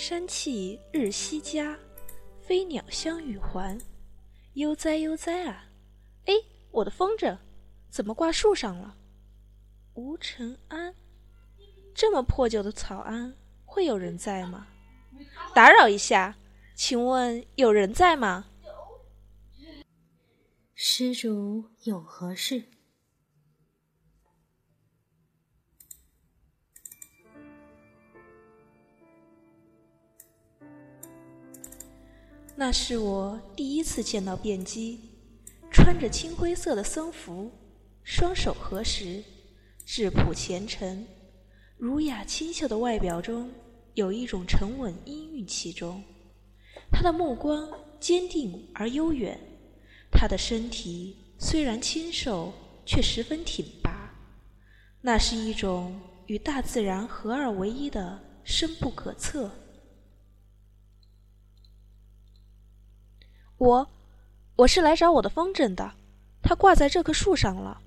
[0.00, 1.78] 山气日夕佳，
[2.40, 3.78] 飞鸟相与还。
[4.54, 5.66] 悠哉悠哉啊！
[6.24, 6.32] 哎，
[6.70, 7.36] 我的风筝
[7.90, 8.96] 怎么挂树上了？
[9.92, 10.94] 吴承安，
[11.94, 13.36] 这么破旧的草庵，
[13.66, 14.68] 会有人在吗？
[15.54, 16.34] 打扰一下，
[16.74, 18.46] 请问有人在吗？
[20.74, 22.64] 施主有何事？
[32.56, 35.00] 那是我第一次见到辩机，
[35.70, 37.50] 穿着青灰色的僧服，
[38.02, 39.22] 双手合十，
[39.86, 41.06] 质朴虔诚，
[41.78, 43.50] 儒雅清秀的外表中
[43.94, 46.02] 有一种沉稳阴郁其中。
[46.92, 47.66] 他的目光
[47.98, 49.40] 坚定而悠远，
[50.10, 52.52] 他的身体虽然清瘦，
[52.84, 54.12] 却十分挺拔。
[55.00, 59.50] 那是一种与大自然合二为一的深不可测。
[63.60, 63.86] 我，
[64.56, 65.94] 我是来找我的风筝的，
[66.42, 67.82] 它挂在这棵树上了。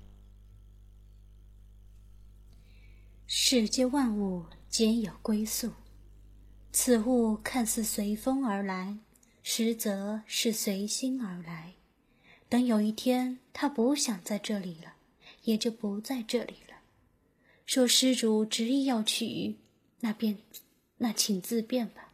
[3.26, 5.72] 世间万物皆有归宿，
[6.70, 9.00] 此物看似随风而来，
[9.42, 11.74] 实则是随心而来。
[12.48, 14.94] 等有一天它不想在这里了，
[15.42, 16.76] 也就不在这里了。
[17.66, 19.56] 说施主执意要取，
[19.98, 20.38] 那便，
[20.98, 22.12] 那请自便吧。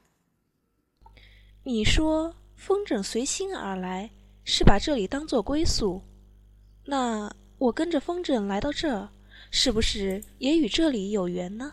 [1.64, 2.34] 你说。
[2.60, 4.10] 风筝随心而来，
[4.44, 6.02] 是把这里当做归宿。
[6.84, 9.08] 那我跟着风筝来到这儿，
[9.50, 11.72] 是不是也与这里有缘呢？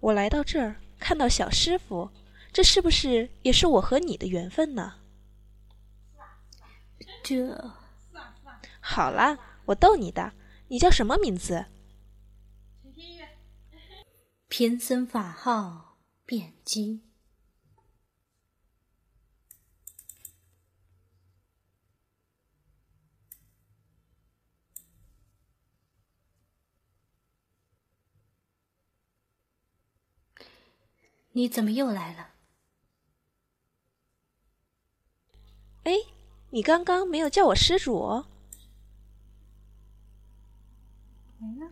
[0.00, 2.10] 我来到这儿，看到小师傅，
[2.52, 4.94] 这是不是也是我和你的缘分呢？
[7.22, 7.72] 这，
[8.80, 10.32] 好啦，我逗你的。
[10.66, 11.64] 你叫什么名字？
[14.48, 17.11] 贫僧法号辩机。
[31.32, 32.28] 你怎么又来了？
[35.84, 35.92] 哎，
[36.50, 38.24] 你刚刚没有叫我施主？
[41.38, 41.70] 没了。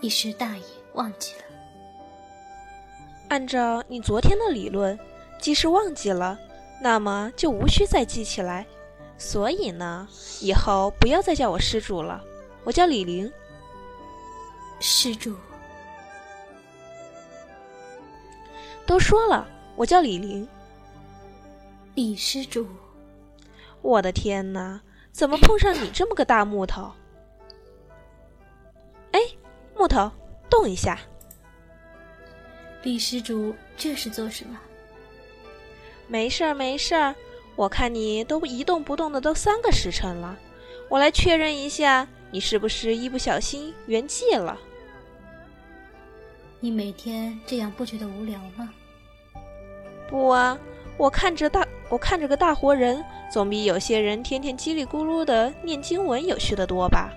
[0.00, 1.42] 一时大意，忘记了。
[3.30, 4.96] 按照你昨天的理论，
[5.40, 6.38] 即使忘记了，
[6.80, 8.66] 那么就无需再记起来。
[9.18, 10.08] 所以呢，
[10.40, 12.22] 以后不要再叫我施主了，
[12.64, 13.30] 我叫李玲。
[14.80, 15.34] 施主，
[18.86, 20.48] 都说了，我叫李玲。
[21.96, 22.64] 李施主，
[23.82, 24.80] 我的天哪，
[25.10, 26.92] 怎么碰上你这么个大木头？
[29.10, 29.20] 哎，
[29.76, 30.08] 木头，
[30.48, 30.96] 动一下。
[32.84, 34.56] 李施主，这是做什么？
[36.06, 37.12] 没事儿，没事儿。
[37.58, 40.38] 我看你都一动不动的都三个时辰了，
[40.88, 44.56] 我来确认一下，你是不是一不小心圆寂了？
[46.60, 48.70] 你每天这样不觉得无聊吗？
[50.08, 50.56] 不啊，
[50.96, 57.12] 我看着大，我看着个大活人，总比有些人天天叽里咕噜的念经文有趣的多吧？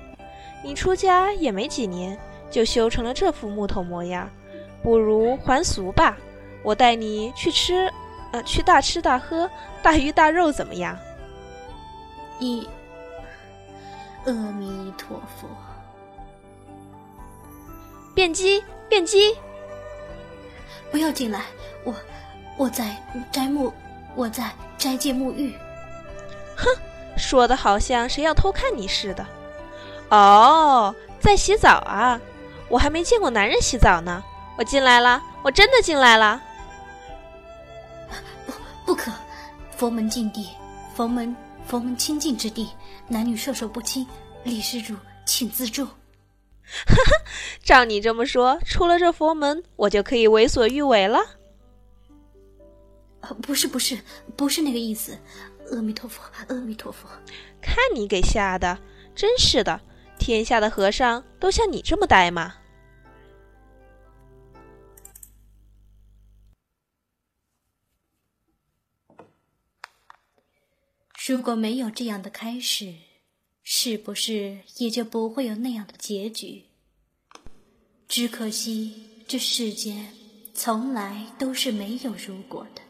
[0.63, 2.17] 你出家也没几年，
[2.49, 4.27] 就修成了这副木头模样，
[4.81, 6.17] 不如还俗吧。
[6.63, 7.93] 我带你去吃。
[8.31, 9.49] 呃，去大吃大喝，
[9.83, 10.97] 大鱼大肉怎么样？
[12.39, 12.67] 一，
[14.25, 15.47] 阿弥陀佛。
[18.13, 19.37] 变鸡，变鸡，
[20.91, 21.43] 不要进来！
[21.83, 21.93] 我，
[22.57, 22.95] 我在
[23.31, 23.71] 摘木，
[24.15, 25.55] 我在斋戒沐浴。
[26.57, 26.67] 哼，
[27.17, 29.25] 说的好像谁要偷看你似的。
[30.09, 32.19] 哦，在洗澡啊！
[32.67, 34.23] 我还没见过男人洗澡呢。
[34.57, 36.41] 我进来了，我真的进来了。
[39.81, 40.47] 佛门禁地，
[40.93, 42.69] 佛门佛门清净之地，
[43.07, 44.05] 男女授受不亲。
[44.43, 44.95] 李施主，
[45.25, 45.83] 请自重。
[45.83, 45.93] 哈
[46.85, 47.11] 哈，
[47.63, 51.17] 照你这么说，出了这佛门，我就可以为所欲为了？
[53.41, 53.97] 不是，不是，
[54.37, 55.17] 不是那个意思。
[55.71, 57.09] 阿弥陀佛，阿弥陀佛。
[57.59, 58.77] 看你给吓的，
[59.15, 59.81] 真是的，
[60.19, 62.53] 天下的和尚都像你这么呆吗？
[71.31, 72.93] 如果没有这样的开始，
[73.63, 76.65] 是不是也就不会有那样的结局？
[78.05, 80.13] 只可惜这世间
[80.53, 82.81] 从来都是没有如果的。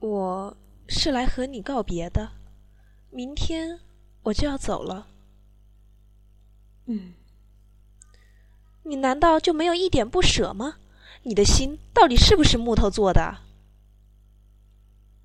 [0.00, 0.54] 我
[0.86, 2.30] 是来和你告别的，
[3.10, 3.80] 明天
[4.24, 5.08] 我就要走了。
[6.84, 7.14] 嗯，
[8.82, 10.76] 你难道就没有一点不舍吗？
[11.22, 13.47] 你的心到底是不是木头做的？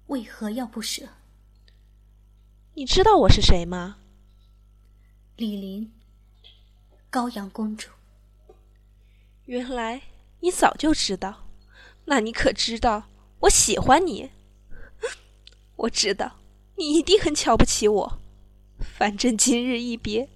[0.08, 1.08] 为何要不舍？
[2.74, 3.98] 你知道我是谁吗？
[5.38, 5.92] 李林，
[7.10, 7.90] 高阳公主。
[9.46, 10.02] 原来
[10.42, 11.48] 你早就知道，
[12.06, 13.04] 那你可知道
[13.42, 14.32] 我喜欢你？
[15.78, 16.40] 我知道
[16.76, 18.20] 你一定很瞧不起我，
[18.80, 20.30] 反正今日一别，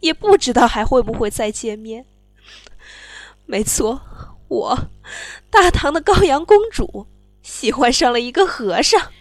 [0.00, 2.06] 也不知道还会不会再见面。
[3.46, 4.02] 没错，
[4.48, 4.90] 我
[5.50, 7.06] 大唐的高阳公主
[7.44, 9.12] 喜欢上了一个和尚，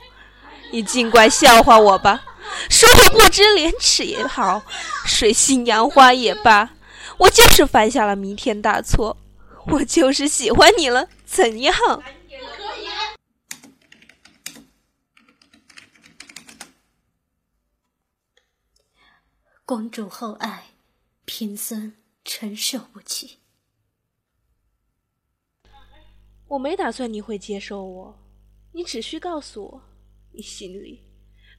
[0.72, 2.24] 你尽管笑话我吧，
[2.70, 4.64] 说我不知廉耻也好，
[5.06, 6.72] 水性杨花也罢，
[7.18, 9.18] 我就是犯下了弥天大错，
[9.68, 11.76] 我就是喜欢你了，怎样？
[19.66, 20.66] 公主厚爱，
[21.26, 21.94] 贫僧
[22.26, 23.43] 承受不起。
[26.54, 28.20] 我没打算你会接受我，
[28.74, 29.82] 你只需告诉我，
[30.34, 31.02] 你心里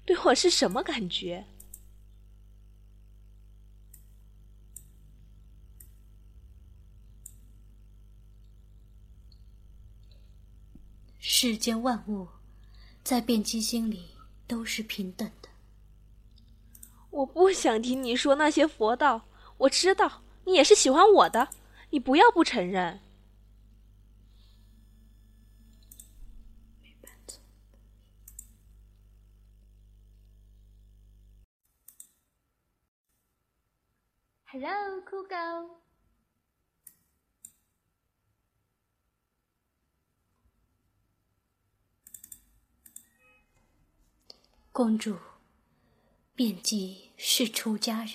[0.07, 1.45] 对我是什么感觉。
[11.19, 12.29] 世间万物，
[13.03, 14.11] 在辩机心里
[14.47, 15.49] 都是平等的。
[17.11, 19.27] 我不想听你说那些佛道，
[19.59, 21.49] 我知道你也是喜欢我的，
[21.91, 23.01] 你不要不承认。
[34.57, 35.35] Hello，酷狗。
[44.71, 45.17] 公主，
[46.37, 48.13] 辩机是出家人。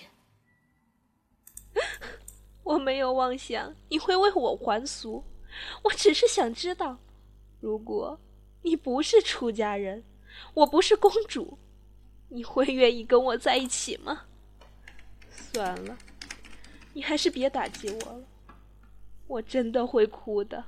[2.63, 5.25] 我没有妄想你会为我还俗，
[5.83, 6.99] 我只是想知道，
[7.59, 8.17] 如果
[8.61, 10.05] 你不是出家人，
[10.53, 11.59] 我不是公主，
[12.29, 14.27] 你会愿意跟我在一起吗？
[15.51, 15.97] 算了。
[16.93, 18.27] 你还是别打击我了，
[19.27, 20.65] 我真的会哭的。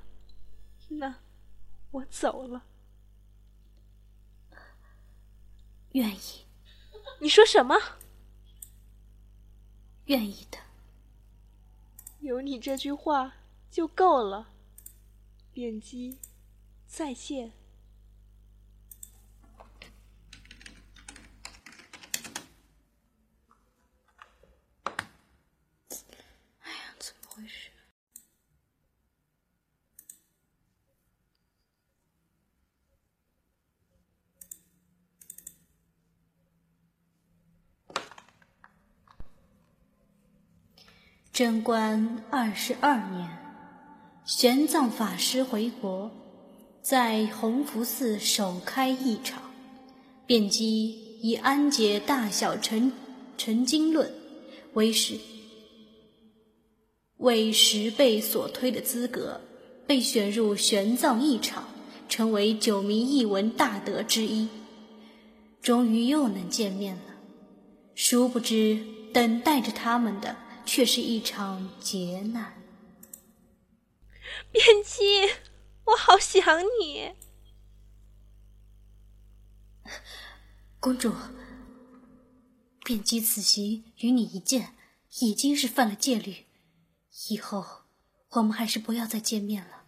[0.87, 1.15] 那
[1.91, 2.63] 我走了。
[5.93, 6.45] 愿意。
[7.19, 7.75] 你说什么？
[10.05, 10.57] 愿意的。
[12.19, 13.33] 有你这句话
[13.69, 14.49] 就够了。
[15.53, 16.17] 点击，
[16.87, 17.51] 再见。
[41.41, 43.27] 贞观二十二年，
[44.25, 46.11] 玄奘法师回国，
[46.83, 49.41] 在弘福寺首开一场，
[50.27, 52.91] 辩机以安解大小成
[53.39, 54.13] 成经论
[54.73, 55.15] 为十
[57.17, 59.41] 为十倍所推的资格，
[59.87, 61.63] 被选入玄奘一场，
[62.07, 64.47] 成为九名译文大德之一。
[65.63, 67.15] 终于又能见面了，
[67.95, 68.79] 殊不知
[69.11, 70.35] 等待着他们的。
[70.65, 72.61] 却是一场劫难。
[74.51, 75.33] 辩机，
[75.85, 77.13] 我好想你。
[80.79, 81.13] 公主，
[82.83, 84.75] 辩机此行与你一见，
[85.19, 86.47] 已经是犯了戒律，
[87.29, 87.83] 以后
[88.29, 89.85] 我们还是不要再见面了。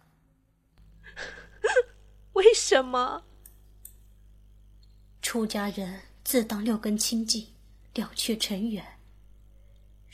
[2.34, 3.24] 为什么？
[5.20, 7.54] 出家人自当六根清净，
[7.94, 8.93] 了却尘缘。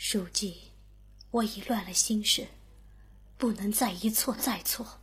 [0.03, 0.55] 如今
[1.31, 2.49] 我已乱了心神，
[3.37, 4.99] 不能再一错再错。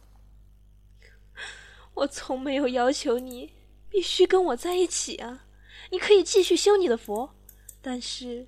[1.94, 3.54] 我从没有要求你
[3.90, 5.46] 必须跟我在一起啊！
[5.92, 7.36] 你可以继续修你的佛，
[7.80, 8.48] 但是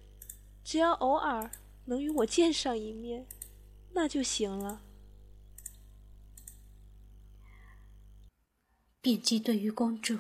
[0.64, 1.52] 只要偶尔
[1.86, 3.28] 能与我见上一面，
[3.94, 4.82] 那就行了。
[9.02, 10.18] 辩机对于公主，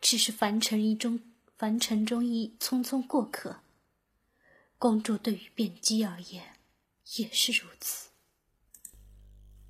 [0.00, 1.20] 只是凡尘一中
[1.56, 3.62] 凡尘中一匆匆过客。
[4.78, 6.56] 公主对于辩机而言，
[7.16, 8.10] 也是如此。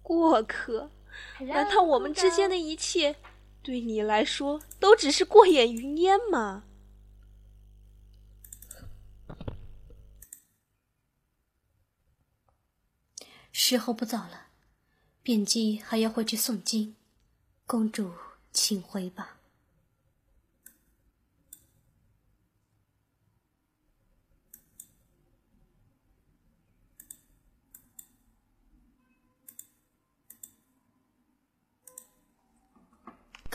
[0.02, 0.90] 过客？
[1.40, 3.16] 难道我们之间的一切，
[3.62, 6.64] 对你来说都只是过眼云烟吗？
[13.50, 14.48] 时候不早了，
[15.22, 16.96] 辩机还要回去诵经。
[17.66, 18.12] 公主，
[18.52, 19.37] 请回吧。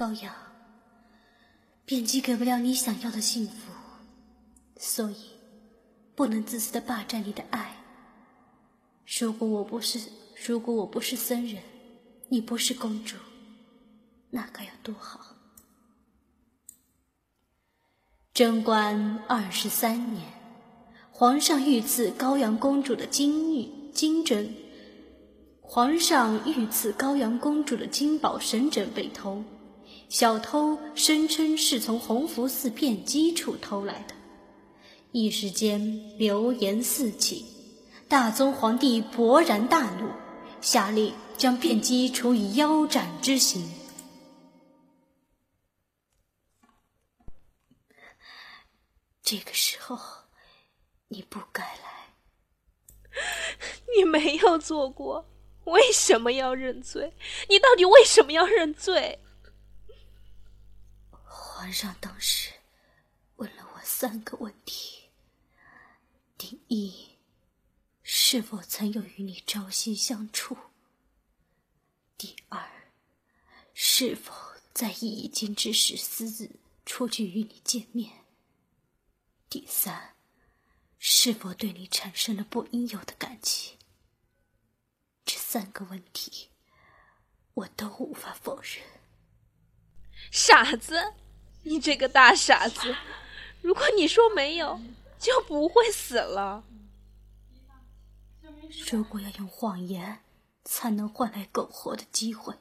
[0.03, 0.33] 高阳，
[1.86, 3.72] 便姬给不了你想要的幸福，
[4.75, 5.15] 所以
[6.13, 7.77] 不能自私的霸占你的爱。
[9.17, 10.12] 如果我不是，
[10.45, 11.63] 如果我不是僧人，
[12.27, 13.15] 你不是公主，
[14.31, 15.38] 那该有多好！
[18.33, 20.33] 贞观二十三年，
[21.12, 24.53] 皇上御赐高阳公主的金玉金针。
[25.62, 29.45] 皇上御赐高阳公主的金宝神枕被偷，
[30.13, 34.13] 小偷声称是从弘福寺辩机处偷来的，
[35.12, 35.82] 一时间
[36.20, 37.43] 流言四起，
[38.08, 40.08] 大宗皇帝勃然大怒，
[40.62, 43.67] 下令将辩机处以腰斩之刑。
[49.24, 49.98] 这个时候，
[51.08, 52.13] 你不该来，
[53.98, 55.27] 你没有做过。
[55.63, 57.15] 为什么要认罪？
[57.50, 59.17] 你到底为什么要认罪？
[61.63, 62.51] 皇上当时
[63.38, 65.12] 问了我三个问题：
[66.38, 67.12] 第一，
[68.03, 70.58] 是否曾有与你朝夕相处？
[72.17, 72.91] 第二，
[73.74, 74.34] 是否
[74.74, 76.51] 在已经之时私自
[76.86, 78.25] 出去与你见面？
[79.50, 80.15] 第三，
[81.00, 83.77] 是否对你产生了不应有的感情？
[85.24, 86.50] 这三个问题，
[87.53, 88.84] 我都无法否认。
[90.29, 91.13] 傻子，
[91.63, 92.96] 你这个大傻子！
[93.62, 94.79] 如果你说没有，
[95.17, 96.63] 就不会死了。
[98.91, 100.24] 如果要用谎言
[100.65, 102.55] 才能换来苟活的机会，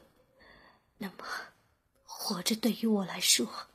[0.99, 1.25] 那么
[2.05, 3.67] 活着对于我来说，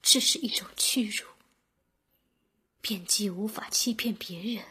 [0.00, 1.26] 只是一种屈辱。
[2.80, 4.64] 便既无法欺骗别人，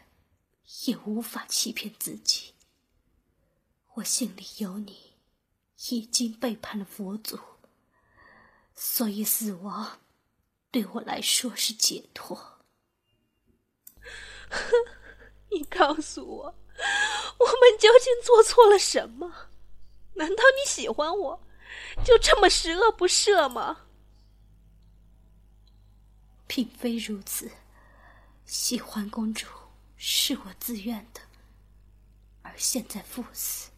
[0.85, 2.53] 也无法欺骗自己。
[3.95, 5.13] 我心里有你，
[5.89, 7.37] 已经背叛了佛祖，
[8.79, 10.01] 所以死亡
[10.69, 12.59] 对我来说是解脱。
[15.49, 16.55] 你告诉我，
[17.39, 19.49] 我们究竟做错了什么？
[20.13, 21.47] 难道你喜欢我，
[22.05, 23.87] 就这么十恶不赦吗？
[26.45, 27.51] 并非如此，
[28.45, 29.47] 喜欢公主
[29.97, 31.21] 是我自愿的，
[32.43, 33.71] 而现在赴死。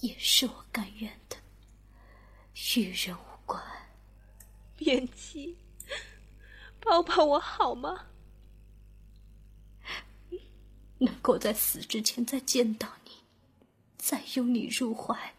[0.00, 1.36] 也是我甘愿的，
[2.74, 3.62] 与人无关。
[4.82, 5.56] 边姬，
[6.80, 8.06] 抱抱我好吗？
[10.98, 13.10] 能够在死之前再见到你，
[13.98, 15.34] 再拥你入怀，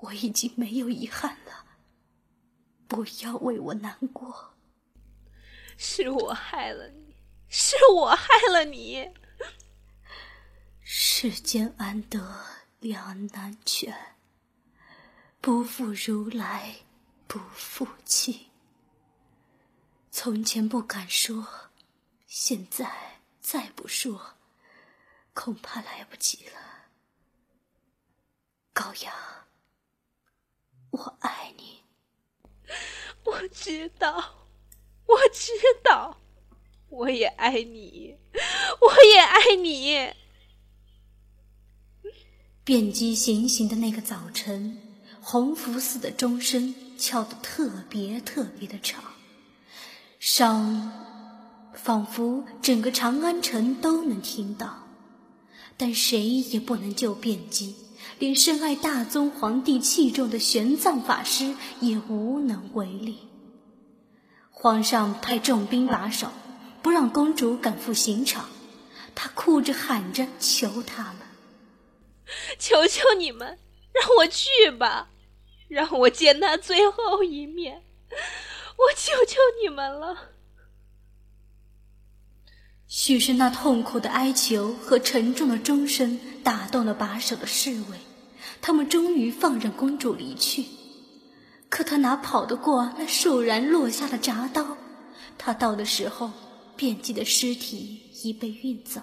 [0.00, 1.66] 我已经没有遗憾了。
[2.86, 4.54] 不要为我难过。
[5.76, 7.14] 是我害了你，
[7.48, 9.10] 是我害了你。
[10.82, 12.44] 世间安得？
[12.80, 14.16] 两难全，
[15.40, 16.76] 不负如来
[17.28, 18.46] 不负卿。
[20.10, 21.46] 从前不敢说，
[22.26, 24.36] 现在再不说，
[25.34, 26.88] 恐怕来不及了。
[28.72, 29.14] 高阳，
[30.90, 31.82] 我爱你。
[33.24, 34.48] 我知道，
[35.06, 35.52] 我知
[35.84, 36.18] 道，
[36.88, 38.16] 我也爱你，
[38.80, 40.14] 我也爱你。
[42.64, 44.80] 辩机行刑的那个早晨，
[45.20, 49.02] 弘福寺的钟声敲得特别特别的长，
[50.18, 50.92] 上
[51.72, 54.82] 仿佛整个长安城都能听到。
[55.76, 57.76] 但谁也不能救辩机，
[58.18, 63.28] 连深爱大宗皇帝器重的玄奘法师也无能为力。
[64.50, 66.32] 皇上派重兵把守，
[66.82, 68.48] 不让公主赶赴刑场，
[69.14, 71.14] 他哭着喊着求他们。
[72.58, 73.56] 求求你们，
[73.92, 75.08] 让我去吧，
[75.68, 80.16] 让我见他最后一面，我求求你们了。
[82.86, 87.98] 许是那痛苦的哀求和沉重的钟声打动了把守的侍卫，
[88.60, 90.64] 他们终于放任公主离去。
[91.68, 94.76] 可他哪跑得过那倏然落下的铡刀？
[95.36, 96.30] 他到的时候，
[96.76, 99.00] 遍地的尸体已被运走，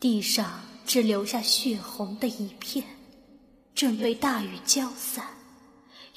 [0.00, 0.62] 地上。
[0.84, 2.84] 只留下血红的一片，
[3.72, 5.24] 正被大雨浇散，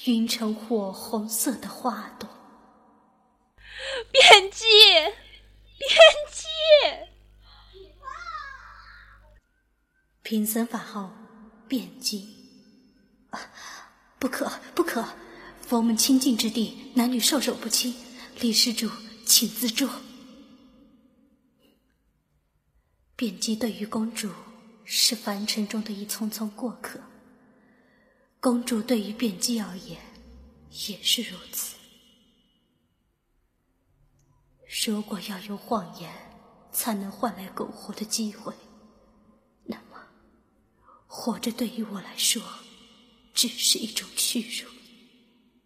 [0.03, 2.29] 晕成火红色的花朵。
[4.11, 4.65] 辩机，
[5.79, 5.89] 辩
[6.31, 6.47] 机！
[10.21, 11.13] 贫僧法号
[11.67, 12.35] 辩机。
[13.29, 13.39] 啊，
[14.19, 15.03] 不可不可！
[15.61, 17.95] 佛门清净之地，男女授受不亲。
[18.39, 18.89] 李施主，
[19.25, 19.89] 请自重。
[23.15, 24.29] 辩机对于公主。
[24.87, 26.99] 是凡尘中的一匆匆过客。
[28.45, 29.99] 公主对于辩机而言，
[30.87, 31.75] 也是如此。
[34.85, 36.13] 如果要用谎言
[36.71, 38.53] 才能换来苟活的机会，
[39.63, 39.99] 那么
[41.07, 42.39] 活着对于我来说
[43.33, 44.69] 只是一种屈辱，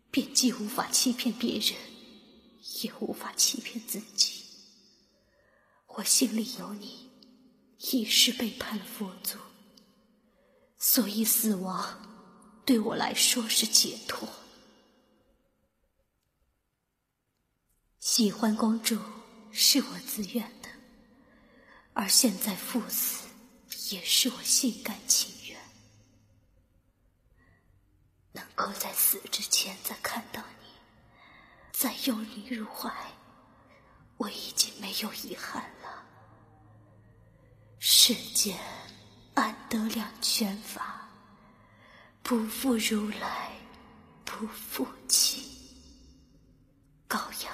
[0.09, 1.75] 便既无法欺骗别人，
[2.81, 4.45] 也无法欺骗自己。
[5.98, 7.12] 我心里有你，
[7.91, 9.38] 已是背叛了佛祖，
[10.77, 12.05] 所以死亡
[12.69, 14.29] 对我来说是解脱。
[17.99, 18.95] 喜欢公主
[19.51, 20.69] 是我自愿的，
[21.93, 23.27] 而现在赴死
[23.89, 25.59] 也是我心甘情愿。
[28.33, 30.67] 能够在死之前再看到你，
[31.71, 32.93] 再拥你入怀，
[34.17, 36.05] 我已经没有遗憾了。
[37.79, 38.59] 世间
[39.33, 40.99] 安得两全法，
[42.29, 43.50] 不负如来
[44.24, 45.43] 不负卿。
[47.07, 47.51] 高阳，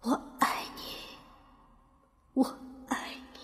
[0.00, 0.82] 我爱你，
[2.32, 2.42] 我
[2.88, 3.40] 爱你，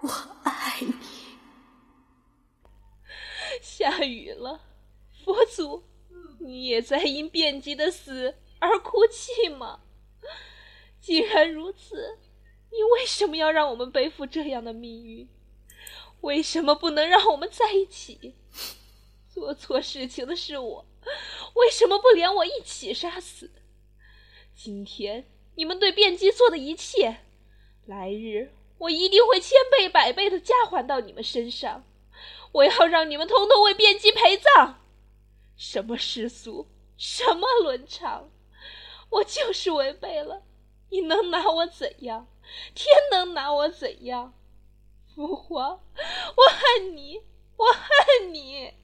[0.00, 0.08] 我
[0.42, 0.94] 爱你。
[3.60, 4.58] 下雨了，
[5.22, 5.84] 佛祖，
[6.38, 9.80] 你也在因辩机的死而哭泣吗？
[10.98, 12.18] 既然如此，
[12.70, 15.28] 你为什么要让我们背负这样的命运？
[16.22, 18.34] 为什么不能让我们在一起？
[19.28, 20.86] 做错事情的是我，
[21.54, 23.50] 为什么不连我一起杀死？
[24.54, 27.18] 今天你们对辩机做的一切，
[27.86, 31.84] 来日我一定会千倍百倍的加还到你们身上。
[32.52, 34.80] 我要让你们通通为辩机陪葬。
[35.56, 38.30] 什么世俗，什么伦常，
[39.10, 40.42] 我就是违背了，
[40.90, 42.28] 你能拿我怎样？
[42.74, 44.34] 天能拿我怎样？
[45.14, 45.80] 父皇
[46.36, 47.20] 我恨你
[47.56, 48.81] 我恨你。